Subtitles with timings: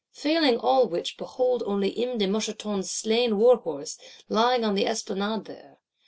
[0.13, 2.17] Failing all which, behold only M.
[2.17, 5.77] de Moucheton's slain warhorse, lying on the Esplanade there!